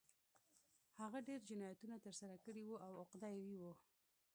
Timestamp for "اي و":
3.43-3.63